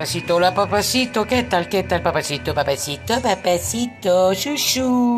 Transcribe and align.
Papacito, 0.00 0.36
hola 0.36 0.54
papacito, 0.54 1.26
¿qué 1.26 1.42
tal? 1.42 1.68
¿Qué 1.68 1.82
tal 1.82 2.00
papacito? 2.00 2.54
Papacito, 2.54 3.20
papacito, 3.20 4.32
chuchu. 4.32 5.00